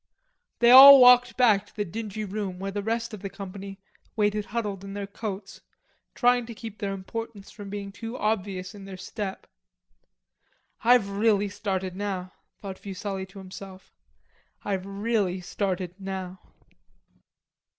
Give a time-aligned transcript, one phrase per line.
[0.57, 3.79] They all walked back to the dingy room where the rest of the company
[4.15, 5.61] waited huddled in their coats,
[6.15, 9.45] trying to keep their importance from being too obvious in their step.
[10.83, 12.33] "I've really started now,"
[12.63, 13.91] thought Fuselli to himself.
[14.65, 16.39] "I've really started now."